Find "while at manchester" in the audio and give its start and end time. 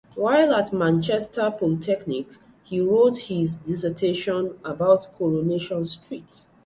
0.15-1.51